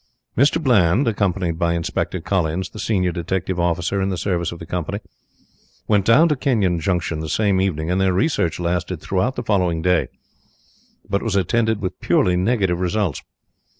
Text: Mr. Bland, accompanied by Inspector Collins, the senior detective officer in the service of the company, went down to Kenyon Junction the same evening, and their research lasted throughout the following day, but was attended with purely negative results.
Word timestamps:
Mr. 0.35 0.59
Bland, 0.59 1.07
accompanied 1.07 1.59
by 1.59 1.75
Inspector 1.75 2.19
Collins, 2.21 2.71
the 2.71 2.79
senior 2.79 3.11
detective 3.11 3.59
officer 3.59 4.01
in 4.01 4.09
the 4.09 4.17
service 4.17 4.51
of 4.51 4.57
the 4.57 4.65
company, 4.65 4.97
went 5.87 6.05
down 6.05 6.27
to 6.29 6.35
Kenyon 6.35 6.79
Junction 6.79 7.19
the 7.19 7.29
same 7.29 7.61
evening, 7.61 7.91
and 7.91 8.01
their 8.01 8.11
research 8.11 8.59
lasted 8.59 8.99
throughout 8.99 9.35
the 9.35 9.43
following 9.43 9.83
day, 9.83 10.07
but 11.07 11.21
was 11.21 11.35
attended 11.35 11.81
with 11.81 11.99
purely 12.01 12.35
negative 12.35 12.79
results. 12.79 13.21